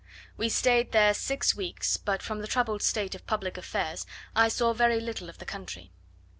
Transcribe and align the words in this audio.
We 0.35 0.49
stayed 0.49 0.91
here 0.95 1.13
six 1.13 1.53
weeks 1.53 1.95
but 1.97 2.23
from 2.23 2.39
the 2.39 2.47
troubled 2.47 2.81
state 2.81 3.13
of 3.13 3.27
public 3.27 3.55
affairs, 3.55 4.07
I 4.35 4.47
saw 4.47 4.73
very 4.73 4.99
little 4.99 5.29
of 5.29 5.37
the 5.37 5.45
country. 5.45 5.91